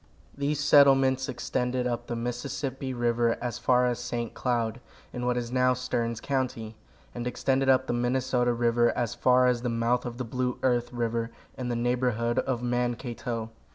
These 0.35 0.59
settlements 0.59 1.29
extended 1.29 1.85
up 1.85 2.07
the 2.07 2.15
Mississippi 2.15 2.91
river 2.91 3.37
as 3.39 3.59
far 3.59 3.85
as 3.85 3.99
St. 3.99 4.33
Cloud, 4.33 4.81
in 5.13 5.27
what 5.27 5.37
is 5.37 5.51
now 5.51 5.75
Stearns 5.75 6.19
county, 6.19 6.75
and 7.13 7.27
extended 7.27 7.69
up 7.69 7.85
the 7.85 7.93
Minnesota 7.93 8.51
river 8.51 8.89
as 8.97 9.13
far 9.13 9.45
as 9.45 9.61
the 9.61 9.69
mouth 9.69 10.03
of 10.07 10.17
the 10.17 10.25
Blue 10.25 10.57
Earth 10.63 10.91
river, 10.91 11.29
in 11.55 11.67
the 11.67 11.75
neighborhood 11.75 12.39
of 12.39 12.63
Mankato. 12.63 13.51